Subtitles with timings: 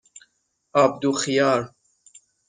[0.83, 1.61] آبدوغ خیار